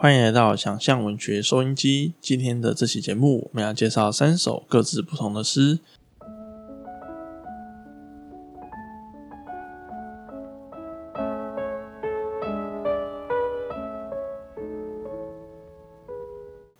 [0.00, 2.14] 欢迎来到想象文学收音机。
[2.20, 5.80] 今天的这期节目，我们要介绍三首各自不同的诗。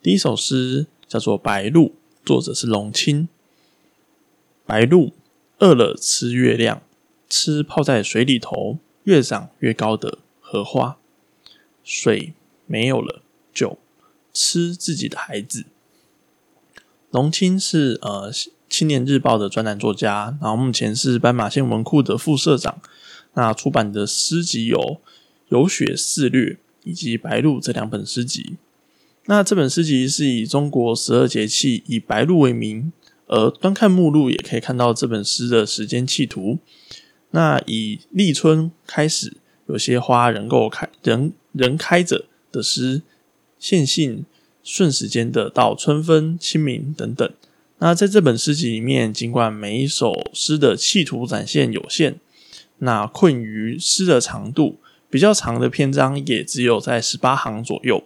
[0.01, 1.89] 第一首诗叫做《白鹭》，
[2.25, 3.29] 作者是龙青。
[4.65, 5.13] 白鹭
[5.59, 6.83] 饿了吃月亮，
[7.29, 10.99] 吃泡在水里头越长越高的荷花。
[11.83, 12.35] 水
[12.69, 13.23] 没有了，
[13.53, 13.77] 就
[14.33, 15.65] 吃自己的孩子。
[17.11, 18.31] 龙青是呃
[18.69, 22.81] 《青年日报》的专栏作家，然后目前是斑马线文库的副社长。
[23.35, 24.79] 那出版的诗集有
[25.49, 26.51] 《有雪肆略》
[26.85, 28.57] 以及《白鹭》这两本诗集。
[29.27, 32.93] 那这本诗集是以中国十二节气以白露为名，
[33.27, 36.59] 而端看目录也可以看到这本诗的时间气图。
[37.31, 42.25] 那以立春开始，有些花仍够开，仍仍开着
[42.59, 43.03] 的诗，
[43.59, 44.25] 线性
[44.65, 47.33] 顺时间的到春分、清明等等。
[47.79, 52.19] 那在这本诗集里面，尽管每一首诗的气图展现有限，
[52.79, 58.03] 那困于诗的长度，比较长的篇章也只有在十八行左右。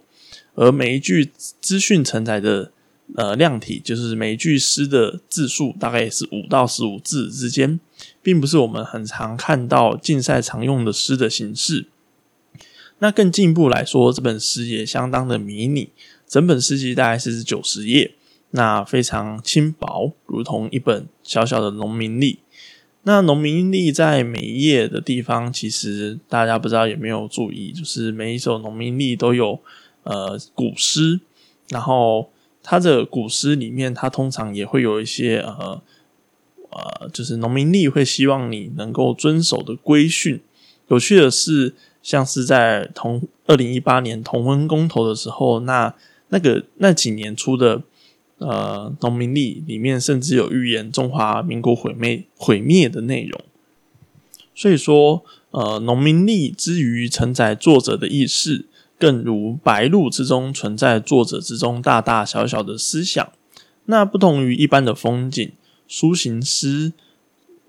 [0.54, 1.30] 而每一句
[1.62, 2.70] 资讯承载的
[3.16, 7.80] 呃量体，就是每一句诗的字数，大概也是五到十五字之间，
[8.22, 11.86] 并不是我们很常看到竞赛常用的诗的形式。
[13.02, 15.88] 那更进一步来说，这本诗也相当的迷你，
[16.28, 18.12] 整本诗集大概是九十页，
[18.52, 22.38] 那非常轻薄，如同一本小小的农民历。
[23.02, 29.58] 那农民历在每一页的地方，其实大家不知道有没有注意，就是每一首农民历都有。
[30.04, 31.20] 呃，古诗，
[31.68, 32.28] 然后
[32.60, 35.80] 它的古诗里面，它通常也会有一些呃
[36.70, 40.40] 呃，就是农民历会希望你能够遵守的规训。
[40.88, 45.94] 有趣的是，像是在同二零一八年同婚公投的时候，那
[46.28, 47.82] 那个那几年出的
[48.38, 53.40] 呃农民历里面，甚至有预言中华民国毁灭毁灭的内容。
[54.54, 58.66] 所以说，呃，农民历之于承载作者的意识。
[58.98, 63.32] 更如白鹭之中存在作者之中大大小小的思想，
[63.86, 65.50] 那不同于一般的风景
[65.90, 66.92] 抒行诗，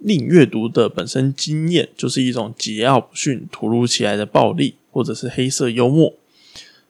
[0.04, 6.14] 令阅读的本身经验就是一种桀骜不驯、突如其来的暴力，或者是黑色幽默。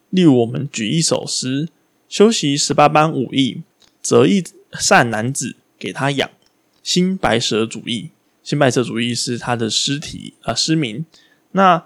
[0.09, 1.69] 例如，我们举一首诗：
[2.09, 3.61] 修习十八般武艺，
[4.01, 4.43] 择一
[4.79, 6.29] 善男子给他养。
[6.81, 8.09] 新白蛇主义，
[8.43, 11.05] 新白蛇主义是他的诗题啊，诗名。
[11.53, 11.85] 那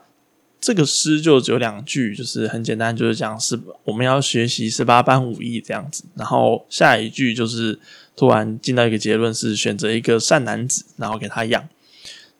[0.59, 6.03] 这个诗就只有两句，就是很简单，就是讲是我们要学习十八般武艺这样子。
[6.15, 7.77] 然后下一句就是
[8.17, 11.69] 突然进到一个结论，是选择一个善男子，然后给他养。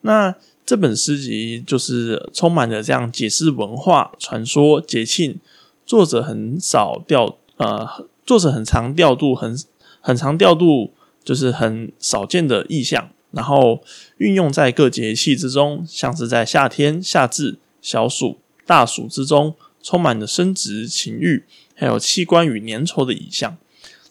[0.02, 5.40] 那这本诗集就是充满了这样解释文化、传说、节庆。
[5.86, 7.88] 作者很少调，呃，
[8.26, 9.58] 作者很常调度，很
[10.02, 10.92] 很常调度，
[11.24, 13.82] 就是很少见的意象，然后
[14.18, 17.60] 运用在各节气之中，像是在夏天夏至。
[17.80, 23.56] 小暑、大暑之中，充满了生殖、情欲，还有器官与粘稠的意象。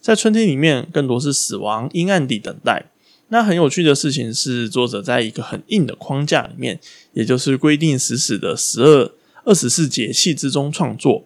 [0.00, 2.86] 在春天里面，更多是死亡、阴暗地等待。
[3.28, 6.78] 那很有趣的事情是，作者在一个很硬的框架里面，
[7.12, 9.12] 也就是规定死死的十二、
[9.44, 11.24] 二十四节气之中创作。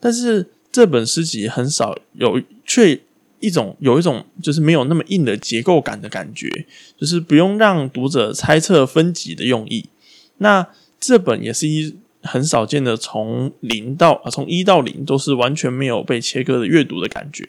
[0.00, 2.98] 但是这本诗集很少有，却
[3.40, 6.66] 一种有一种就是没有那么硬的结构感的感觉，
[6.98, 9.90] 就是不用让读者猜测分级的用意。
[10.38, 10.66] 那
[10.98, 17.46] 这本也是一很少见的，从零到啊，从一到零都是完全没有被切割的阅读的感觉。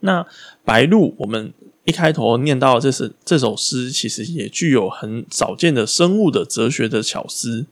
[0.00, 0.26] 那
[0.64, 1.52] 白鹭，我们
[1.84, 7.66] 一开头念到这是这首诗，其实也具有很少见的生物的哲学的巧思。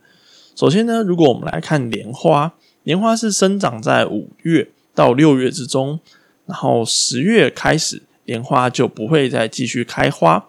[0.55, 5.99] 首先呢，如果我们来看莲花，莲花是生长在五月到六月之中，
[6.45, 10.47] 然后十月开始，莲花就不会再继续开花。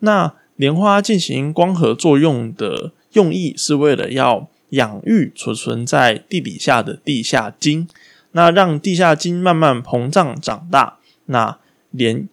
[0.00, 2.92] 那莲花进行光合作用的。
[3.14, 7.88] 用意是为了要养育储存在地底下的地下茎，
[8.30, 10.99] 那让地下茎慢慢膨胀长大。
[11.30, 11.58] 那
[11.90, 12.28] 莲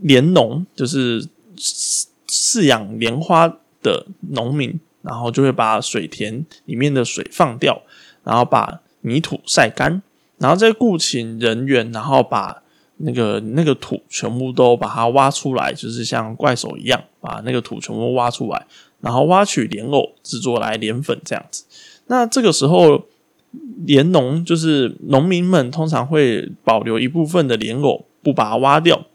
[0.00, 1.24] 莲农就是
[1.56, 3.46] 饲饲养莲花
[3.82, 7.82] 的农民，然后就会把水田里面的水放掉，
[8.24, 10.02] 然后把泥土晒干，
[10.38, 12.62] 然后再雇请人员，然后把
[12.98, 18.66] 那个那个土全部都把它挖出来，就是像怪手一样把那个土全部挖出来。
[19.00, 21.64] 然后挖取莲藕制作来莲粉这样子，
[22.06, 23.04] 那这个时候
[23.84, 29.06] 莲农就是农民们通常会保留一部分的莲藕，不把它挖掉。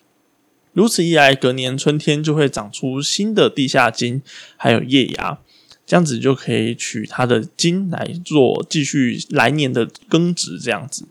[0.74, 4.22] 如此一来，隔年春天就会长出新的地下茎，
[4.56, 5.40] 还有叶芽。
[5.86, 11.08] 这样子就可以取它的茎来做继续来年的耕植，这样子。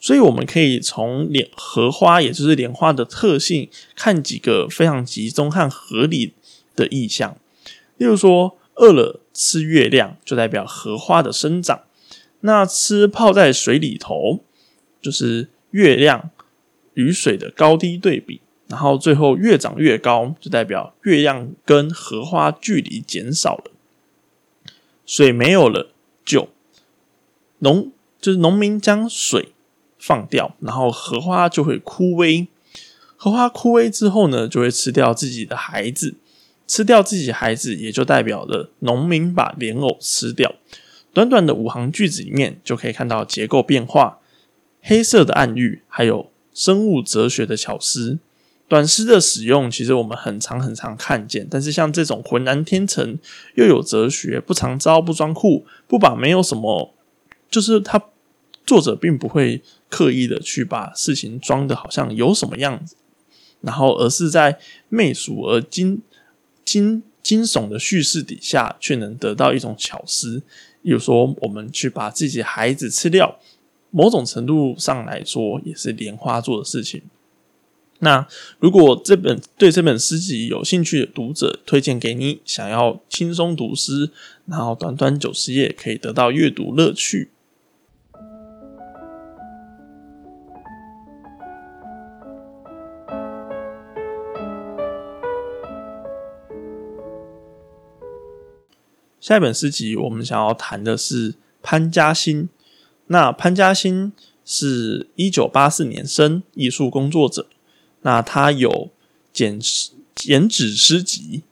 [0.00, 6.34] 所以我们可以从莲荷花，也就是莲花的特性，看几个非常集中和合理
[6.74, 7.38] 的意象。
[7.96, 11.84] 例如说，饿了吃月亮，就代表荷花的生长；
[12.40, 14.40] 那吃泡在水里头，
[15.00, 16.30] 就是月亮
[16.96, 18.42] 与水的高低对比。
[18.68, 23.70] 然后最后越长越高，就代表月亮跟荷花距离减少了，
[25.06, 25.92] 水没有了，
[26.24, 26.48] 就
[27.60, 29.50] 农就是农民将水
[30.00, 32.48] 放掉，然后荷花就会枯萎。
[33.16, 36.16] 荷花枯萎之后呢，就会吃掉自己的孩子，
[36.66, 40.56] 吃掉自己孩子，也就代表了农民把莲藕吃掉。
[41.12, 44.18] 短短的五行句子里面，就可以看到结构变化、
[44.82, 48.18] 黑色的暗喻，还有生物哲学的巧思。
[48.66, 53.16] 短诗的使用，其实我们很常很常看见，但是像这种浑然天成
[53.54, 56.92] 又有哲学，不藏招不装酷，不把没有什么，
[57.48, 58.02] 就是他
[58.64, 62.96] 作者并不会刻意的去把事情装的好像有什么样子，
[63.60, 66.00] 然后而是在媚俗而惊
[66.64, 70.42] 惊惊悚的叙事底下，却能得到一种巧思。
[70.82, 73.38] 比如说，我们去把自己孩子吃掉，
[73.90, 77.02] 某种程度上来说，也是莲花做的事情。
[78.00, 78.28] 那
[78.58, 84.10] 如果这本对这本诗集有兴趣的读者，推荐给你，想要轻松读诗，
[84.44, 87.30] 然后短短九十页可以得到阅读乐趣。
[99.18, 102.50] 下一本诗集，我们想要谈的是潘嘉欣。
[103.08, 104.12] 那潘嘉欣
[104.44, 107.46] 是一九八四年生，艺术工作者。
[108.02, 108.90] 那他有
[109.32, 109.60] 剪
[110.14, 111.42] 剪纸诗集，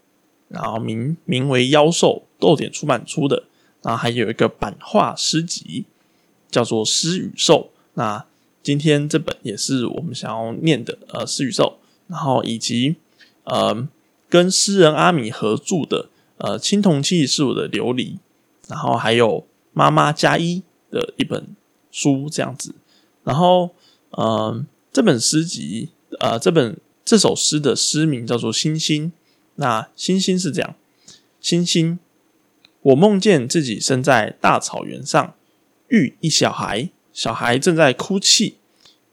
[0.48, 3.44] 然后名名为《妖兽》，豆点出版出的。
[3.82, 5.84] 然后还有一个版画诗集，
[6.50, 7.70] 叫做《诗与兽》。
[7.94, 8.24] 那
[8.62, 11.78] 今天这本也是我们想要念的，呃，《诗与兽》。
[12.06, 12.96] 然后以及
[13.44, 13.86] 呃，
[14.28, 16.08] 跟诗人阿米合著的，
[16.38, 18.12] 呃，《青铜器是我的琉璃》。
[18.68, 19.40] 然后还有
[19.72, 20.60] 《妈妈加一》
[20.94, 21.48] 的一本
[21.90, 22.72] 书这样子。
[23.24, 23.74] 然后，
[24.16, 25.90] 嗯，这本诗集。
[26.20, 29.06] 呃，这本这首诗的诗名叫做《星星》。
[29.56, 30.76] 那星星是这样：
[31.40, 31.98] 星星，
[32.82, 35.34] 我梦见自己生在大草原上，
[35.88, 38.58] 遇一小孩，小孩正在哭泣。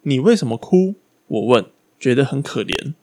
[0.03, 0.93] 你为什么哭？
[1.27, 1.65] 我问，
[1.99, 2.93] 觉得很可怜。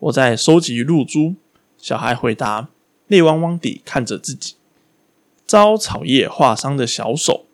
[0.00, 1.36] 我在收集露珠。
[1.78, 2.68] 小孩回答，
[3.06, 4.54] 泪汪汪地看着自己
[5.46, 7.45] 遭草叶划伤的小手。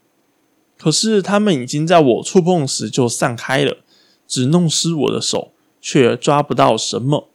[0.83, 3.79] 可是它们已经在我触碰时就散开了，
[4.27, 5.53] 只弄湿我的手。
[5.85, 7.29] 却抓不到什么？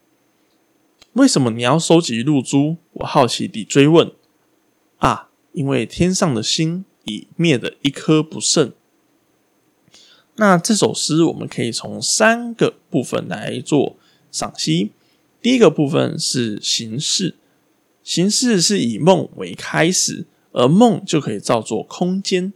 [1.12, 2.78] 为什么你要收集露珠？
[2.94, 4.10] 我好奇地追问。
[5.00, 8.72] 啊，因为天上的星已灭的一颗不剩。
[10.38, 13.98] 那这首诗我们可以从三个部分来做
[14.32, 14.94] 赏析。
[15.42, 17.36] 第一个部分是形式，
[18.02, 22.54] 形式是以梦为开始，而梦就可以造作空间。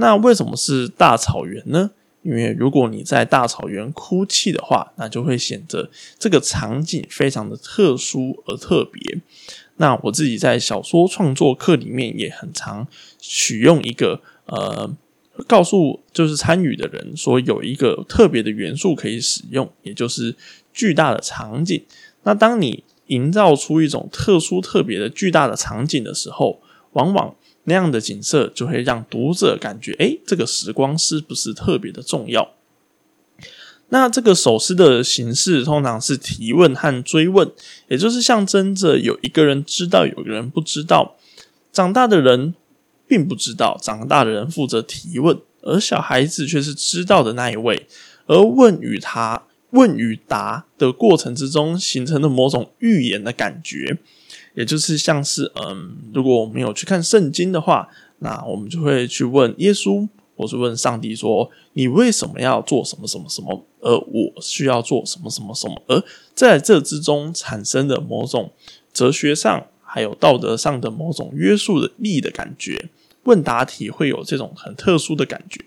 [0.00, 1.90] 那为什么是大草原呢？
[2.22, 9.18] 因为如果你在大草原哭泣的话，那就会显得这个场景非常的特殊而特别。
[9.76, 12.86] 那我自己在小说创作课里面也很常
[13.18, 14.90] 取用一个呃，
[15.46, 20.34] 告诉就是参与的人说有一个特别的元素可以使用，也就是
[20.72, 21.82] 巨大的场景。
[22.24, 26.60] 那当你营造出一种特殊特别的巨大的场景的时候，
[26.92, 27.34] 往往。
[27.64, 32.54] 那样的景色就会让读者感觉，哎，这个时光是不是特别的重要？
[33.90, 37.50] 那这个首诗的形式通常是提问和追问，
[37.88, 41.16] 也就是象征着有一个人知道，有个人不知道。
[41.72, 42.54] 长大的人
[43.06, 47.86] 并不知道，长大的人负责提问，而小孩子却是知道的那一位。
[48.26, 53.98] 而问与他问与答的过程之中，形成了某种预言的感觉。
[54.60, 57.88] 也就是像是，嗯，如果我们有去看圣经的话，
[58.18, 63.64] 那我们就会去问耶稣，或是问上帝说：“你为什么要做什么什么什么？
[63.80, 68.52] 而我需要做什么什么什么？”而在这之中产生的某种
[68.92, 72.90] 哲学上还有道德上的某种约束的力的感觉，
[73.22, 75.64] 问答题会有这种很特殊的感觉。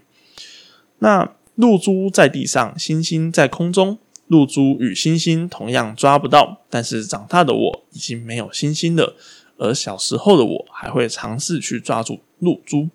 [0.99, 3.97] 那露珠在地上，星星在空中。
[4.33, 9.15] 露珠与星星同样抓不到，但是长大的我已经没有星星了，
[9.57, 12.89] 而小时候的我还会尝试去抓住露珠。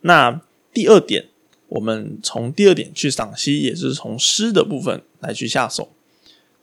[0.00, 0.40] 那
[0.72, 1.26] 第二点，
[1.68, 5.90] 我们从第二点去赏析，也是从诗的部分来去下手。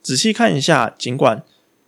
[0.02, 1.44] 仔细看一下，尽管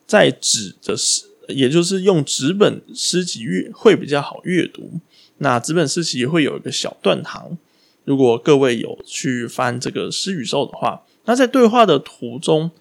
[0.06, 5.00] 在纸的诗也就是用纸本诗集阅会比较好阅读。
[5.39, 7.58] 那纸本诗集会有一个小断行，
[8.06, 12.72] 如果各位有去翻这个诗语兽的话，那在对话的途中，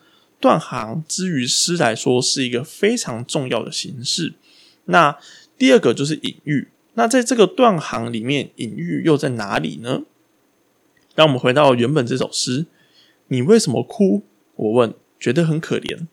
[0.41, 4.35] 断行之于诗来说是一个非常重要的形式。
[4.87, 5.19] 那
[5.57, 10.03] 第二个就是隐喻，那在这个断行里面，隐喻又在哪里呢？
[11.15, 12.67] 让我们回到原本这首诗，
[13.29, 14.23] 你为什么哭？
[14.57, 16.07] 我问，觉得很可怜。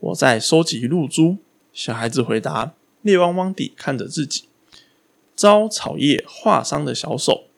[0.00, 1.38] 我在收集露珠。
[1.72, 4.44] 小孩子回答，泪汪汪地看着自己
[5.34, 7.48] 遭草叶划伤的小手。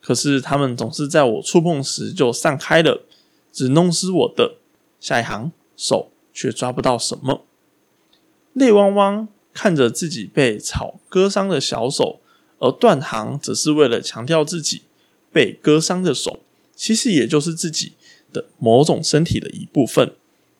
[0.00, 3.04] 可是他们总是在我触碰时就散开了，
[3.54, 4.56] 只弄湿我的。
[5.00, 7.46] 下一行，手却抓不到什么。
[8.52, 12.20] 泪汪汪看着自己被草割伤的小手，
[12.58, 14.82] 而断行则是为了强调自己。
[15.32, 16.38] 被割伤的手，
[16.76, 17.94] 其实也就是自己
[18.32, 20.12] 的某种身体的一部分。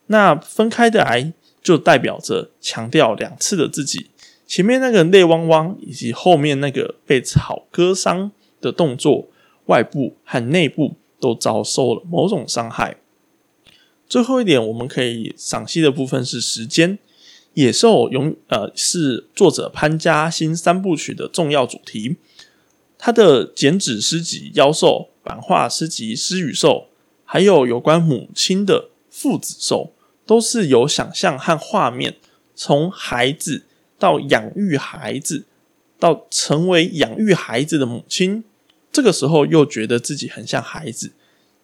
[0.07, 1.33] 那分开的来，
[1.63, 4.11] 就代表着强调两次的自己。
[4.49, 9.29] 前面那个泪汪汪，以及后面那个被草割伤的动作，
[9.67, 12.99] 外部和内部都遭受了某种伤害。
[14.07, 16.99] 最后一点，我们可以赏析的部分是时间。
[17.55, 22.17] 野兽永呃是作者潘家新三部曲的重要主题。
[22.99, 26.89] 他的剪纸诗集《妖兽》、版画诗集《诗与兽》，
[27.25, 29.93] 还有有关母亲的《父子兽》，
[30.27, 32.17] 都是有想象和画面，
[32.55, 33.65] 从孩子
[33.99, 35.47] 到养育孩子，
[35.99, 38.45] 到成为养育孩子的母亲，
[38.95, 41.13] 这个时候又觉得自己很像孩子。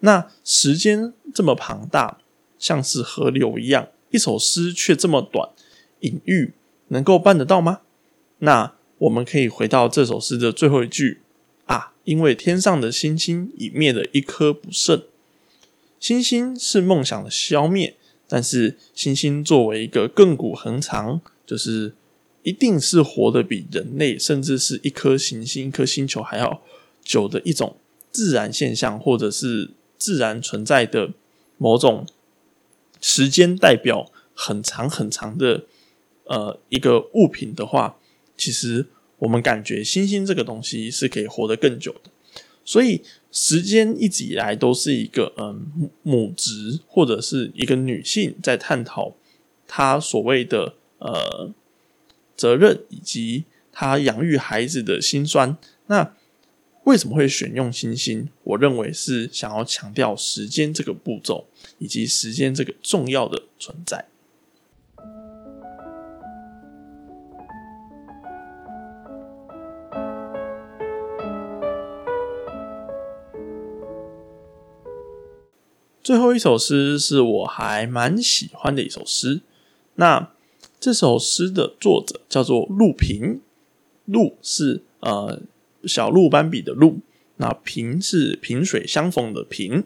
[0.01, 2.19] 那时间这么庞大，
[2.59, 5.49] 像是河流一样，一首诗却这么短，
[6.01, 6.53] 隐喻
[6.89, 7.83] 能够办得到吗？
[8.41, 11.21] 那我们可以回到这首诗的最后一句。
[11.67, 11.93] 啊！
[12.03, 15.05] 因为天上的星星已灭了一颗不剩。
[16.01, 17.95] 星星是梦想的消灭，
[18.27, 21.95] 但是星星作为一个亘古恒长，就是
[22.43, 26.61] 一定是活得比人类，甚至是一颗行星、一颗星球还要
[27.13, 27.77] 久的一种
[28.13, 31.11] 自然现象，或者是自然存在的
[31.59, 32.07] 某种
[33.01, 35.65] 时间代表很长很长的
[36.25, 37.97] 呃一个物品的话，
[38.37, 38.87] 其实。
[39.21, 42.11] 我们感觉星星这个东西是可以活得更久的，
[42.65, 49.15] 所以时间一直以来都是一个嗯母职或者是一个女性在探讨
[49.69, 51.51] 她所谓的呃
[52.35, 55.59] 责任以及她养育孩子的辛酸。
[55.89, 56.15] 那
[56.85, 58.29] 为什么会选用星星？
[58.43, 61.47] 我认为是想要强调时间这个步骤
[61.79, 64.07] 以及时间这个重要的存在。
[76.03, 79.43] 最后一首诗是我还蛮喜欢的一首诗。
[79.95, 80.33] 那
[80.81, 83.43] 这首诗的作者叫做陆平，
[84.07, 85.41] 陆是呃
[85.85, 86.99] 小鹿斑比的鹿，
[87.37, 89.85] 那平是萍水相逢的平。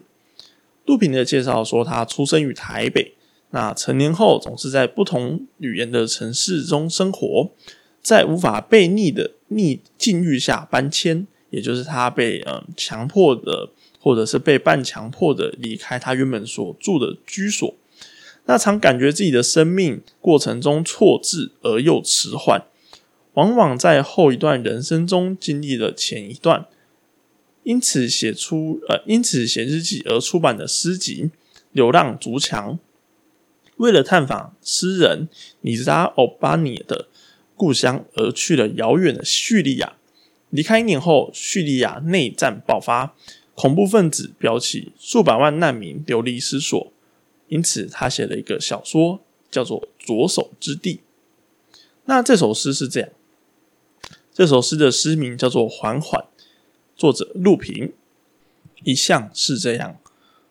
[0.85, 3.13] 陆平的介绍说，他出生于台北，
[3.51, 7.51] 那成年后总是在不同语言的城市中生活，
[8.01, 13.69] 在无法被逆的逆境遇下搬迁，也就是他被嗯强迫的。
[13.97, 17.73] 或者是被半强迫的离开他原本所住的居所，
[18.45, 22.61] 那常感觉自己的生命过程中错置而又迟缓，
[23.35, 26.67] 往往在后一段人生中经历了前一段，
[27.63, 31.25] 因此写出呃，因此写日记而出版的诗集
[31.71, 32.73] 《流浪竹墙》，
[33.77, 35.29] 为了探访诗人
[35.61, 37.07] 尼扎奥巴尼的
[37.55, 39.93] 故乡而去了遥远的叙利亚，
[40.49, 43.15] 离开一年后，叙利亚内战爆发。
[43.57, 46.91] 恐怖分子标起数百万难民流离失所，
[47.47, 50.95] 因此他写了一个小说，叫做《左手之地》。
[52.03, 53.09] 那这首诗是这样，
[54.35, 56.21] 这首诗的诗名叫做《缓缓》，
[56.97, 57.93] 作者陆平。
[58.83, 59.97] 一向是这样，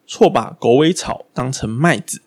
[0.06, 2.22] 错把狗尾草当成麦子，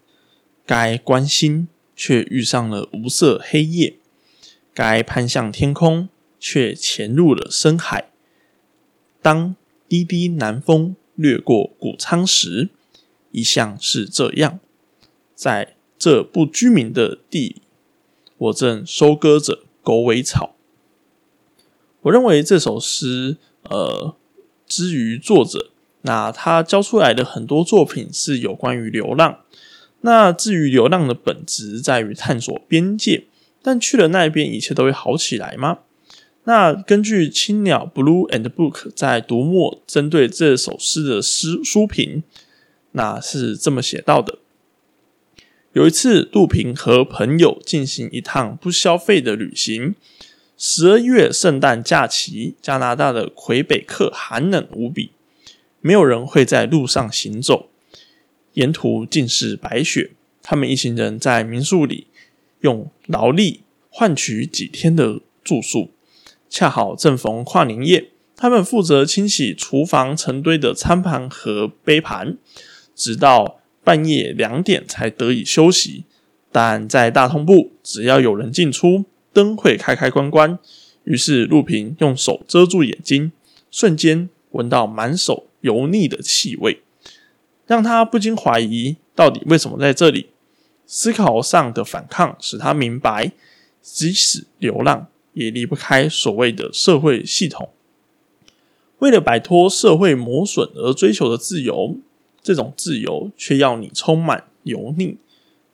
[0.68, 3.96] 该关心却遇上了无色黑夜，
[4.76, 6.10] 该攀向天空
[6.40, 8.12] 却潜入了深海。
[9.24, 9.56] 当
[9.90, 12.70] 滴滴南风掠过谷仓时，
[13.32, 14.60] 一向是这样。
[15.34, 17.64] 在这不居民的地，
[18.38, 20.54] 我正收割着狗尾草。
[22.08, 24.16] 我认为这首诗，呃，
[24.66, 25.72] 之于作者，
[26.04, 29.40] 那他教出来的很多作品是有关于流浪。
[30.02, 33.26] 那至于流浪的本质，在于探索边界。
[33.62, 35.80] 但去了那边，一切都会好起来吗？
[36.46, 42.24] 那根据青鸟 Blue and Book 在读末针对这首诗的诗书评，
[42.94, 44.40] 那是这么写到的：
[45.74, 49.96] 有一次，杜平和朋友进行一趟不消费的旅行。
[50.58, 55.12] 十二月圣诞假期，加拿大的魁北克寒冷无比，
[55.82, 57.70] 没有人会在路上行走，
[58.54, 60.12] 沿途尽是白雪。
[60.42, 62.08] 他们一行人在民宿里
[62.62, 65.92] 用劳力换取几天的住宿，
[66.50, 72.38] 恰好正逢跨年夜，他们负责清洗厨房成堆的餐盘和杯盘，
[72.96, 73.62] 直到。
[73.84, 76.04] 半夜两点才得以休息，
[76.52, 79.06] 但在大通部，只要有人进出，
[79.38, 80.58] 灯会开开关关。
[81.04, 83.32] 于是陆平用手遮住眼睛，
[83.70, 86.82] 瞬间闻到满手油腻的气味，
[87.68, 90.32] 让他不禁怀疑到底为什么在这里。
[90.88, 93.32] 思考上的反抗使他明白，
[93.82, 97.70] 即使流浪，也离不开所谓的社会系统。
[98.98, 102.00] 为了摆脱社会磨损而追求的自由。
[102.44, 105.18] 这种自由却要你充满油腻，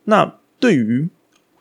[0.06, 1.08] 那对于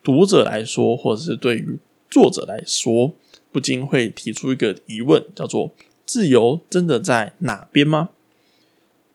[0.03, 1.79] 读者来说，或者是对于
[2.12, 3.14] 作者来说，
[3.50, 5.73] 不禁会提出一个疑问，叫做
[6.04, 8.11] “自由真的在哪边吗？”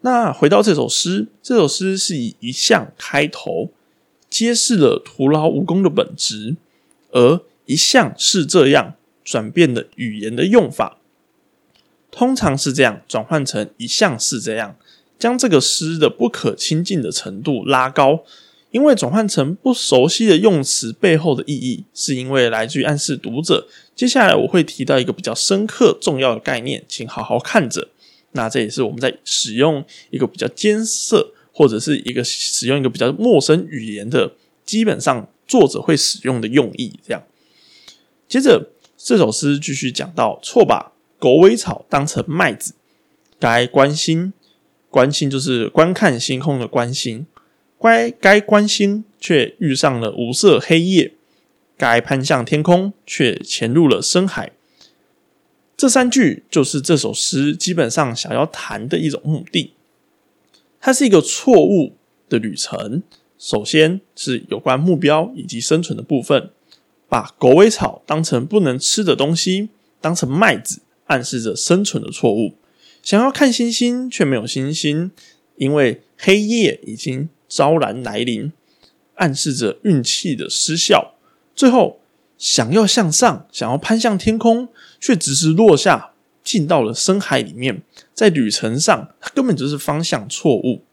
[0.01, 3.69] 那回到这首诗，这首诗是以一项开头，
[4.31, 6.55] 揭示了徒劳无功的本质，
[7.11, 10.97] 而一项是这样转变的语言的用法，
[12.09, 14.75] 通常是这样转换成一项是这样。
[15.19, 18.23] 将这个诗的不可亲近的程度拉高，
[18.71, 23.67] 因为转换成不熟悉的用词背后的意义，是因为来自于暗示读者。
[23.95, 27.89] 接下来我会提到一个比较深刻重要的概念，请好好看着。
[28.33, 34.33] 那这也是我们在使用一个比较艰涩或者是一个使用一个比较陌生语言的，
[34.65, 37.00] 基本上作者会使用的用意。
[37.07, 37.24] 这样，
[38.27, 42.74] 接着这首诗继续讲到：错把狗尾草当成麦子，
[43.39, 44.33] 该关心。
[44.89, 47.27] 关心就是观看星空的关心，
[47.81, 51.13] 该该关心却遇上了无色黑夜，
[51.77, 54.51] 该攀向天空却潜入了深海。
[55.75, 59.73] 这三句就是这首诗基本上想要谈的一种目的。
[60.80, 61.95] 它是一个错误
[62.28, 63.04] 的旅程。
[63.38, 66.49] 首先是有关目标以及生存的部分，
[67.08, 69.69] 把狗尾草当成不能吃的东西，
[70.01, 72.56] 当成麦子，暗示着生存的错误。
[73.04, 75.12] 想要看星星却没有星星，
[75.58, 78.51] 因为黑夜已经昭然来临，
[79.15, 81.15] 暗示着运气的失效。
[81.55, 81.99] 最后
[82.38, 86.12] 想要向上，想要攀向天空，却只是落下，
[86.43, 87.81] 进到了深海里面。
[88.13, 90.83] 在旅程上，它根本就是方向错误。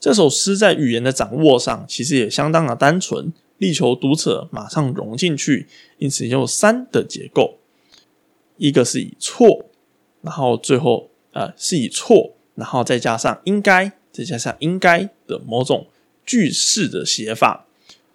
[0.00, 5.66] 这首诗在语言的掌握上，其实也相当的单纯，力求读者马上融进去。
[5.98, 7.58] 因此有三的结构，
[8.56, 9.66] 一个是以错。
[10.22, 15.86] 然后最后，呃，是以错，然后再加上应该，再加上应该的某种
[16.26, 17.66] 句式的写法。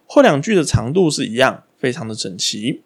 [0.05, 2.81] 后两句的长度是一样，非常的整齐。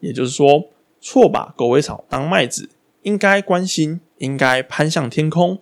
[0.00, 2.70] 也就是说，错把狗尾草当麦子，
[3.02, 5.60] 应该关心，应该攀向天空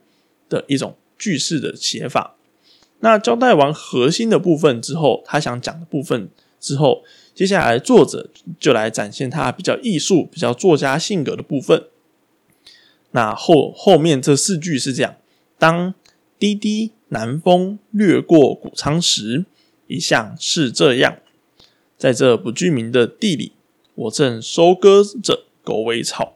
[0.49, 2.37] 的一种句式的写法。
[3.01, 6.31] 那交代完核心的部分之后，他想讲的部分
[6.61, 7.03] 之后，
[7.35, 8.31] 接下来作者
[8.61, 11.87] 就来展现他比较艺术、比较作家性格的部分。
[13.11, 15.17] 那后后面这四句是这样：
[15.59, 15.93] 当
[16.41, 19.45] 滴滴南风掠过谷仓时，
[19.87, 21.19] 一向是这样。
[21.99, 23.53] 在这不具名的地里，
[23.95, 26.33] 我正收割着狗尾草。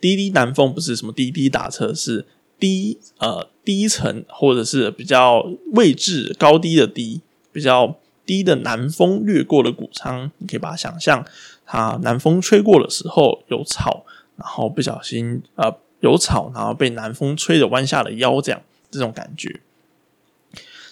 [0.00, 2.26] 滴滴南风不是什么滴滴打车，是
[2.58, 7.20] 低呃低层或者是比较位置高低的低，
[7.52, 7.96] 比较
[8.26, 10.30] 低的南风掠过了谷仓。
[10.38, 11.24] 你可以把它想象，
[11.64, 14.04] 它南风吹过的时候有草，
[14.36, 15.78] 然后不小心呃。
[16.00, 19.60] 有草，然后被南风吹着弯下了腰，这样这种感觉。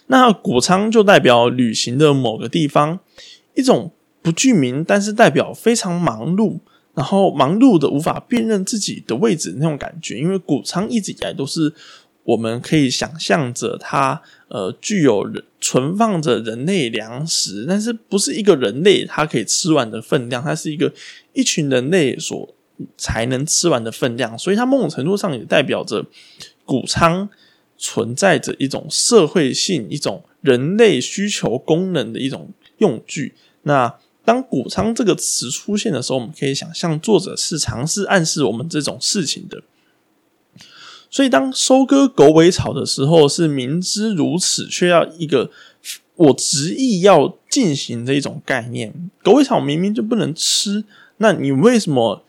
[0.07, 3.01] 那谷仓就代表旅行的某个地方，
[3.55, 6.59] 一种不具名，但是代表非常忙碌，
[6.95, 10.19] 然后忙碌的无法辨认自己的位置那种感觉。
[10.19, 11.73] 因为谷仓一直以来都是
[12.25, 15.29] 我们可以想象着它，呃，具有
[15.61, 20.93] 存放着人类粮食，但是不是一个人类它可以吃完的分量，它是一个
[21.33, 22.53] 一群人类所。
[22.99, 26.05] 才能吃完的分量，所以它某种程度上也代表着
[26.67, 27.27] 谷仓
[27.79, 33.35] 存在着一种社会性、一种人类需求功能的一种用具。
[33.63, 39.63] 那当谷仓这个词出现的时候，我们可以想象作者是尝试暗示我们这种事情的。
[41.11, 45.51] 所以，当收割狗尾草的时候，是明知如此，却要一个
[46.17, 48.93] 我执意要进行的一种概念。
[49.23, 50.85] 狗尾草明明就不能吃，
[51.19, 52.23] 那你为什么？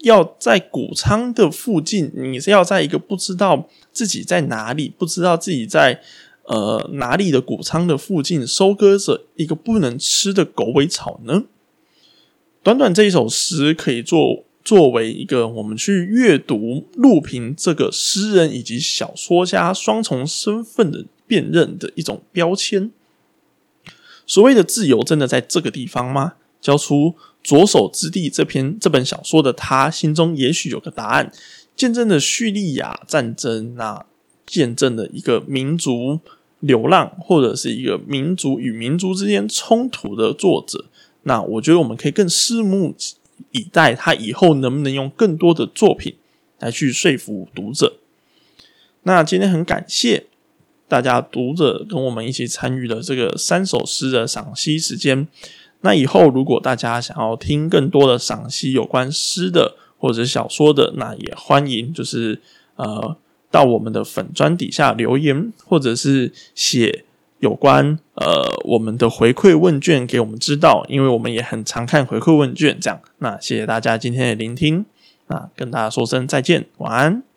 [0.00, 6.02] 要在谷仓的附近，你是要在一个不知道自己在哪里，不知道自己在
[6.44, 11.44] 呃哪里的谷仓的附近收割着一个不能吃的狗尾草呢？
[12.62, 22.90] 短短这一首诗可以做作为一个我们去阅读陆平这个诗人以及小说家双重身份的辨认的一种标签。
[24.26, 26.34] 所谓的自由，真的在这个地方吗？
[26.60, 31.30] 交出左手之地这篇这本小说的他，心中也许有个答案。
[31.76, 34.04] 见证了叙利亚战争，那
[34.46, 36.20] 见证了一个民族
[36.60, 40.86] 流浪，或者是一个民族与民族之间冲突的作者。
[41.22, 42.94] 那我觉得我们可以更拭目
[43.52, 46.14] 以待，他以后能不能用更多的作品
[46.60, 47.96] 来去说服读者。
[49.02, 50.26] 那今天很感谢
[50.86, 55.26] 大家读者跟我们一起参与了这个三首诗的赏析时间。
[55.80, 62.38] 那以后如果大家想要听更多的赏析有关诗的或者小说的，那也欢迎就是
[62.76, 63.16] 呃
[63.50, 67.06] 到我们的粉砖底下留言，或者是写。
[67.40, 72.98] 有关呃我们的回馈问卷给我们知道，因为我们也很常看回馈问卷，这样。
[73.18, 74.86] 那谢谢大家今天的聆听，
[75.26, 77.33] 那跟大家说声再见，晚安。